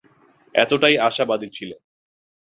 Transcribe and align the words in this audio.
এতটাই 0.55 0.95
আশাবাদী 0.99 1.47
ছিলেন। 1.49 1.79